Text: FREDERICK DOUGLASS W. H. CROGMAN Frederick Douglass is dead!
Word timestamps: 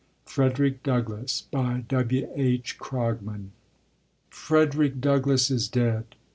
FREDERICK 0.25 0.81
DOUGLASS 0.81 1.43
W. 1.51 2.31
H. 2.35 2.79
CROGMAN 2.79 3.51
Frederick 4.31 4.99
Douglass 4.99 5.51
is 5.51 5.67
dead! 5.67 6.15